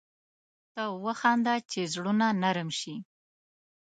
[0.73, 2.95] ته وخانده چي زړونه نرم شي